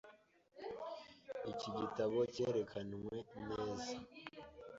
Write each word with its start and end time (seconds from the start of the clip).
Iki 1.51 1.69
gitabo 1.79 2.17
cyerekanwe 2.33 3.15
neza. 3.47 3.93